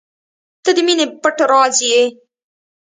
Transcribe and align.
•ته 0.63 0.69
د 0.75 0.79
مینې 0.87 1.05
پټ 1.21 1.37
راز 1.51 1.75
یې. 1.89 2.01